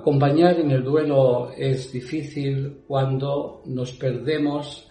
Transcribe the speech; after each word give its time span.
Acompañar 0.00 0.58
en 0.58 0.70
el 0.70 0.82
duelo 0.82 1.50
es 1.54 1.92
difícil 1.92 2.84
cuando 2.86 3.60
nos 3.66 3.92
perdemos 3.92 4.88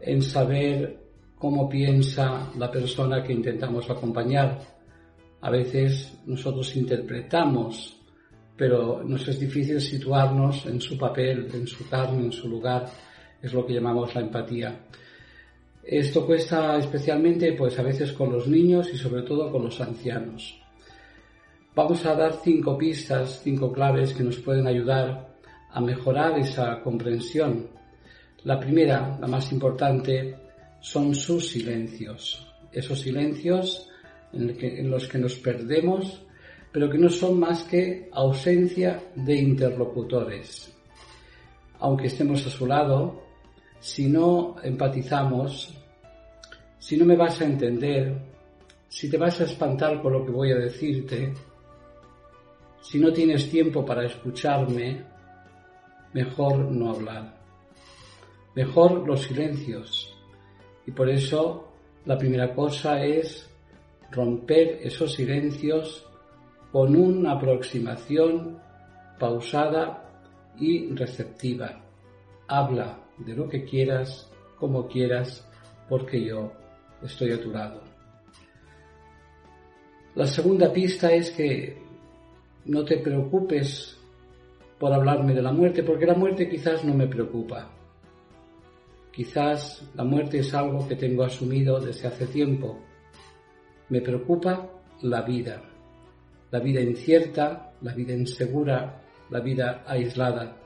en 0.00 0.22
saber 0.22 0.98
cómo 1.36 1.68
piensa 1.68 2.50
la 2.56 2.70
persona 2.70 3.22
que 3.22 3.34
intentamos 3.34 3.90
acompañar. 3.90 4.58
A 5.42 5.50
veces 5.50 6.18
nosotros 6.24 6.74
interpretamos, 6.74 8.00
pero 8.56 9.04
nos 9.04 9.28
es 9.28 9.38
difícil 9.38 9.78
situarnos 9.78 10.64
en 10.64 10.80
su 10.80 10.96
papel, 10.96 11.48
en 11.52 11.66
su 11.66 11.86
carne, 11.86 12.24
en 12.24 12.32
su 12.32 12.48
lugar. 12.48 12.86
Es 13.42 13.52
lo 13.52 13.66
que 13.66 13.74
llamamos 13.74 14.14
la 14.14 14.22
empatía. 14.22 14.86
Esto 15.84 16.24
cuesta 16.24 16.78
especialmente 16.78 17.52
pues 17.52 17.78
a 17.78 17.82
veces 17.82 18.10
con 18.14 18.32
los 18.32 18.48
niños 18.48 18.88
y 18.90 18.96
sobre 18.96 19.20
todo 19.20 19.52
con 19.52 19.64
los 19.64 19.78
ancianos. 19.82 20.65
Vamos 21.76 22.06
a 22.06 22.14
dar 22.14 22.40
cinco 22.42 22.78
pistas, 22.78 23.42
cinco 23.44 23.70
claves 23.70 24.14
que 24.14 24.22
nos 24.22 24.38
pueden 24.38 24.66
ayudar 24.66 25.36
a 25.70 25.78
mejorar 25.78 26.38
esa 26.38 26.80
comprensión. 26.80 27.68
La 28.44 28.58
primera, 28.58 29.18
la 29.20 29.26
más 29.26 29.52
importante, 29.52 30.38
son 30.80 31.14
sus 31.14 31.50
silencios. 31.50 32.50
Esos 32.72 33.00
silencios 33.00 33.90
en, 34.32 34.90
los 34.90 35.06
que 35.06 35.18
nos 35.18 35.34
perdemos, 35.34 36.24
pero 36.72 36.88
que 36.88 36.96
no 36.96 37.10
son 37.10 37.38
más 37.38 37.64
que 37.64 38.08
ausencia 38.10 38.98
de 39.14 39.36
interlocutores. 39.36 40.74
Aunque 41.80 42.06
estemos 42.06 42.46
a 42.46 42.48
su 42.48 42.66
lado, 42.66 43.22
si 43.80 44.08
no 44.08 44.56
empatizamos, 44.62 45.74
si 46.78 46.96
no 46.96 47.04
me 47.04 47.16
vas 47.16 47.38
a 47.42 47.44
entender, 47.44 48.16
si 48.88 49.10
te 49.10 49.18
vas 49.18 49.42
a 49.42 49.44
espantar 49.44 50.00
por 50.00 50.12
lo 50.12 50.24
que 50.24 50.32
voy 50.32 50.52
a 50.52 50.56
decirte, 50.56 51.34
si 52.88 53.00
no 53.00 53.12
tienes 53.12 53.50
tiempo 53.50 53.84
para 53.84 54.06
escucharme, 54.06 55.02
mejor 56.12 56.58
no 56.70 56.90
hablar. 56.90 57.36
Mejor 58.54 59.04
los 59.04 59.22
silencios. 59.22 60.16
Y 60.86 60.92
por 60.92 61.08
eso 61.08 61.72
la 62.04 62.16
primera 62.16 62.54
cosa 62.54 63.04
es 63.04 63.50
romper 64.12 64.78
esos 64.82 65.14
silencios 65.14 66.06
con 66.70 66.94
una 66.94 67.32
aproximación 67.32 68.60
pausada 69.18 70.08
y 70.56 70.94
receptiva. 70.94 71.82
Habla 72.46 73.00
de 73.18 73.34
lo 73.34 73.48
que 73.48 73.64
quieras, 73.64 74.30
como 74.60 74.86
quieras, 74.86 75.44
porque 75.88 76.24
yo 76.24 76.52
estoy 77.02 77.32
a 77.32 77.42
tu 77.42 77.50
lado. 77.50 77.82
La 80.14 80.28
segunda 80.28 80.72
pista 80.72 81.12
es 81.12 81.32
que 81.32 81.85
no 82.66 82.84
te 82.84 82.98
preocupes 82.98 83.96
por 84.78 84.92
hablarme 84.92 85.34
de 85.34 85.42
la 85.42 85.52
muerte, 85.52 85.82
porque 85.82 86.06
la 86.06 86.14
muerte 86.14 86.48
quizás 86.48 86.84
no 86.84 86.94
me 86.94 87.06
preocupa. 87.06 87.70
Quizás 89.12 89.88
la 89.94 90.04
muerte 90.04 90.40
es 90.40 90.52
algo 90.52 90.86
que 90.86 90.96
tengo 90.96 91.22
asumido 91.22 91.80
desde 91.80 92.08
hace 92.08 92.26
tiempo. 92.26 92.78
Me 93.88 94.00
preocupa 94.00 94.68
la 95.02 95.22
vida, 95.22 95.62
la 96.50 96.60
vida 96.60 96.80
incierta, 96.80 97.72
la 97.80 97.94
vida 97.94 98.12
insegura, 98.12 99.00
la 99.30 99.40
vida 99.40 99.84
aislada. 99.86 100.56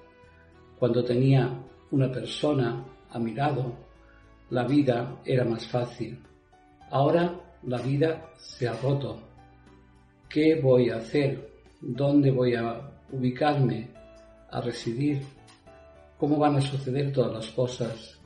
Cuando 0.78 1.04
tenía 1.04 1.62
una 1.90 2.10
persona 2.10 2.84
a 3.10 3.18
mi 3.18 3.34
lado, 3.34 3.74
la 4.50 4.64
vida 4.64 5.20
era 5.24 5.44
más 5.44 5.66
fácil. 5.68 6.20
Ahora 6.90 7.38
la 7.62 7.80
vida 7.82 8.32
se 8.36 8.66
ha 8.66 8.72
roto. 8.72 9.20
¿Qué 10.28 10.60
voy 10.60 10.90
a 10.90 10.96
hacer? 10.96 11.49
Dónde 11.80 12.30
voy 12.30 12.54
a 12.54 12.80
ubicarme, 13.10 13.88
a 14.50 14.60
residir, 14.60 15.22
cómo 16.18 16.38
van 16.38 16.56
a 16.56 16.60
suceder 16.60 17.12
todas 17.12 17.32
las 17.32 17.46
cosas. 17.50 18.18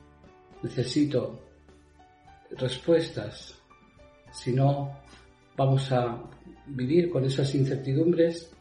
Necesito 0.61 1.39
respuestas, 2.51 3.61
si 4.31 4.51
no 4.51 4.91
vamos 5.55 5.91
a 5.91 6.21
vivir 6.67 7.09
con 7.09 7.23
esas 7.25 7.53
incertidumbres 7.55 8.51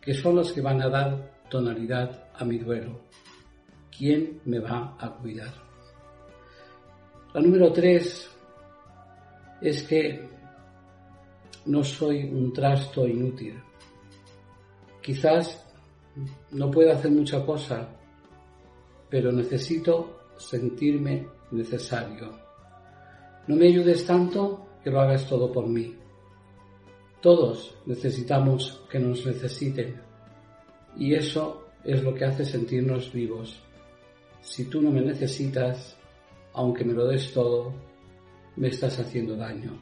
que 0.00 0.12
son 0.12 0.36
las 0.36 0.52
que 0.52 0.60
van 0.60 0.82
a 0.82 0.88
dar 0.88 1.34
tonalidad 1.48 2.28
a 2.34 2.44
mi 2.44 2.58
duelo. 2.58 3.00
¿Quién 3.96 4.40
me 4.44 4.58
va 4.58 4.96
a 4.98 5.10
cuidar? 5.14 5.54
La 7.32 7.40
número 7.40 7.72
tres 7.72 8.28
es 9.60 9.82
que 9.84 10.28
no 11.66 11.82
soy 11.82 12.24
un 12.24 12.52
trasto 12.52 13.06
inútil. 13.06 13.58
Quizás 15.04 15.62
no 16.52 16.70
pueda 16.70 16.94
hacer 16.94 17.10
mucha 17.10 17.44
cosa, 17.44 17.86
pero 19.10 19.30
necesito 19.30 20.30
sentirme 20.38 21.28
necesario. 21.50 22.32
No 23.46 23.54
me 23.54 23.66
ayudes 23.66 24.06
tanto 24.06 24.66
que 24.82 24.90
lo 24.90 25.02
hagas 25.02 25.28
todo 25.28 25.52
por 25.52 25.66
mí. 25.66 25.94
Todos 27.20 27.76
necesitamos 27.84 28.82
que 28.88 28.98
nos 28.98 29.26
necesiten 29.26 30.00
y 30.96 31.12
eso 31.12 31.66
es 31.84 32.02
lo 32.02 32.14
que 32.14 32.24
hace 32.24 32.46
sentirnos 32.46 33.12
vivos. 33.12 33.62
Si 34.40 34.64
tú 34.70 34.80
no 34.80 34.90
me 34.90 35.02
necesitas, 35.02 35.98
aunque 36.54 36.82
me 36.82 36.94
lo 36.94 37.06
des 37.08 37.30
todo, 37.34 37.74
me 38.56 38.68
estás 38.68 38.98
haciendo 38.98 39.36
daño. 39.36 39.78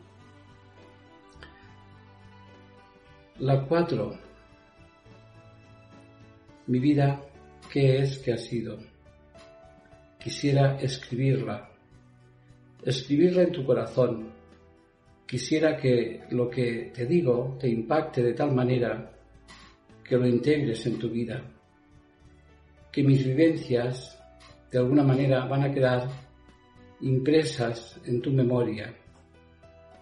La 3.38 3.64
cuatro 3.68 4.31
mi 6.72 6.78
vida, 6.78 7.20
¿qué 7.70 7.98
es 7.98 8.18
que 8.20 8.32
ha 8.32 8.38
sido? 8.38 8.78
Quisiera 10.18 10.80
escribirla, 10.80 11.68
escribirla 12.82 13.42
en 13.42 13.52
tu 13.52 13.62
corazón. 13.62 14.30
Quisiera 15.26 15.76
que 15.76 16.22
lo 16.30 16.48
que 16.48 16.90
te 16.94 17.04
digo 17.04 17.58
te 17.60 17.68
impacte 17.68 18.22
de 18.22 18.32
tal 18.32 18.54
manera 18.54 19.12
que 20.02 20.16
lo 20.16 20.26
integres 20.26 20.86
en 20.86 20.98
tu 20.98 21.10
vida, 21.10 21.42
que 22.90 23.02
mis 23.02 23.22
vivencias 23.22 24.18
de 24.70 24.78
alguna 24.78 25.02
manera 25.02 25.44
van 25.44 25.64
a 25.64 25.74
quedar 25.74 26.08
impresas 27.02 28.00
en 28.06 28.22
tu 28.22 28.30
memoria. 28.30 28.94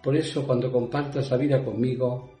Por 0.01 0.15
eso 0.15 0.47
cuando 0.47 0.71
compartas 0.71 1.29
la 1.31 1.35
vida 1.35 1.65
conmigo, 1.65 2.39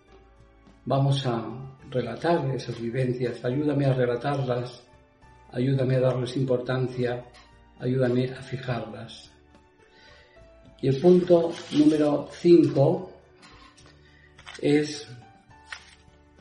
vamos 0.85 1.25
a 1.25 1.43
relatar 1.89 2.49
esas 2.55 2.79
vivencias, 2.79 3.43
ayúdame 3.43 3.85
a 3.85 3.93
relatarlas, 3.93 4.83
ayúdame 5.51 5.95
a 5.95 5.99
darles 5.99 6.37
importancia, 6.37 7.25
ayúdame 7.79 8.31
a 8.31 8.41
fijarlas. 8.41 9.31
Y 10.81 10.87
el 10.87 10.99
punto 10.99 11.51
número 11.73 12.27
5 12.31 13.11
es 14.61 15.07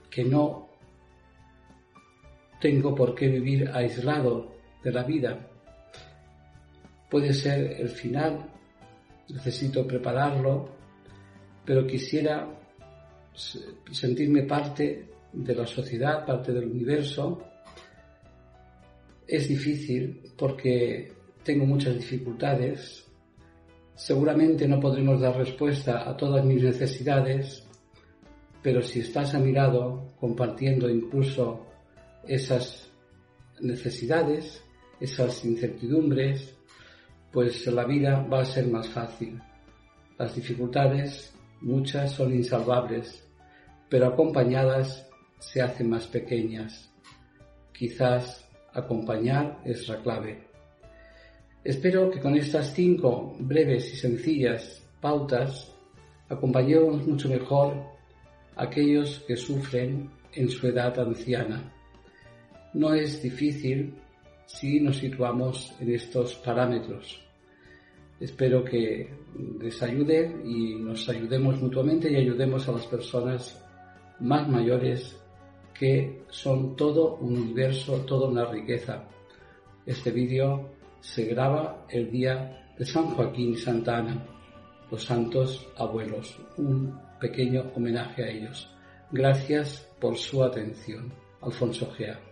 que 0.09 0.25
no 0.25 0.69
tengo 2.61 2.95
por 2.95 3.15
qué 3.15 3.29
vivir 3.29 3.71
aislado 3.73 4.55
de 4.83 4.93
la 4.93 5.03
vida. 5.03 5.47
Puede 7.09 7.35
ser 7.35 7.81
el 7.81 7.89
final, 7.89 8.49
necesito 9.29 9.87
prepararlo, 9.87 10.69
pero 11.65 11.87
quisiera 11.87 12.60
sentirme 13.35 14.43
parte 14.43 15.09
de 15.33 15.55
la 15.55 15.67
sociedad, 15.67 16.27
parte 16.27 16.53
del 16.53 16.65
universo, 16.65 17.43
es 19.27 19.49
difícil 19.49 20.23
porque 20.37 21.13
tengo 21.45 21.65
muchas 21.65 21.95
dificultades. 21.95 23.07
Seguramente 23.95 24.67
no 24.67 24.81
podremos 24.81 25.21
dar 25.21 25.37
respuesta 25.37 26.09
a 26.09 26.17
todas 26.17 26.45
mis 26.45 26.63
necesidades, 26.63 27.65
pero 28.63 28.83
si 28.83 29.01
estás 29.01 29.35
a 29.35 29.39
mi 29.39 29.53
lado 29.53 30.09
compartiendo 30.19 30.91
incluso 30.91 31.67
esas 32.27 32.91
necesidades, 33.61 34.63
esas 35.01 35.45
incertidumbres, 35.45 36.55
pues 37.31 37.67
la 37.69 37.85
vida 37.85 38.23
va 38.23 38.41
a 38.41 38.45
ser 38.45 38.67
más 38.67 38.89
fácil. 38.89 39.41
Las 40.19 40.35
dificultades, 40.35 41.33
muchas 41.61 42.13
son 42.13 42.35
insalvables, 42.35 43.27
pero 43.89 44.07
acompañadas 44.07 45.09
se 45.39 45.61
hacen 45.61 45.91
más 45.91 46.07
pequeñas. 46.07 46.93
Quizás 47.73 48.49
acompañar 48.73 49.61
es 49.65 49.89
la 49.89 50.01
clave. 50.03 50.45
Espero 51.65 52.11
que 52.11 52.21
con 52.21 52.37
estas 52.37 52.73
cinco 52.73 53.37
breves 53.39 53.93
y 53.93 53.97
sencillas 53.97 54.83
pautas 55.01 55.75
acompañemos 56.29 57.07
mucho 57.07 57.29
mejor 57.29 57.75
a 58.57 58.65
aquellos 58.65 59.21
que 59.27 59.37
sufren 59.37 60.11
en 60.33 60.49
su 60.49 60.67
edad 60.69 60.99
anciana. 60.99 61.73
No 62.73 62.95
es 62.95 63.23
difícil 63.23 63.95
si 64.47 64.81
nos 64.81 64.99
situamos 64.99 65.75
en 65.81 65.95
estos 65.95 66.35
parámetros. 66.37 67.30
Espero 68.21 68.63
que 68.63 69.09
les 69.61 69.83
ayude 69.83 70.43
y 70.45 70.75
nos 70.75 71.09
ayudemos 71.09 71.61
mutuamente 71.61 72.13
y 72.13 72.17
ayudemos 72.17 72.69
a 72.69 72.73
las 72.73 72.87
personas 72.87 73.65
más 74.21 74.47
mayores 74.47 75.17
que 75.73 76.25
son 76.29 76.77
todo 76.77 77.17
un 77.17 77.39
universo, 77.39 78.05
toda 78.05 78.29
una 78.29 78.45
riqueza. 78.45 79.05
Este 79.87 80.11
vídeo 80.11 80.71
se 81.01 81.25
graba 81.25 81.87
el 81.89 82.11
día 82.11 82.75
de 82.79 82.85
San 82.85 83.07
Joaquín 83.07 83.53
y 83.55 83.57
Santa 83.57 83.97
Ana, 83.97 84.27
los 84.91 85.03
santos 85.03 85.67
abuelos, 85.79 86.39
un 86.59 86.95
pequeño 87.19 87.73
homenaje 87.75 88.25
a 88.25 88.29
ellos. 88.29 88.71
Gracias 89.11 89.89
por 89.99 90.19
su 90.19 90.45
atención. 90.45 91.11
Alfonso 91.41 91.91
Gea. 91.93 92.30